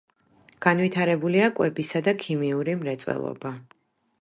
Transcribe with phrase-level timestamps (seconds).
[0.65, 3.53] განვითარებულია კვებისა და ქიმიური მრეწველობა.